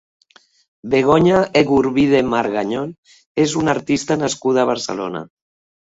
[0.93, 2.89] Begoña Egurbide Margañón
[3.47, 5.29] és una artista nascuda a Barcelona.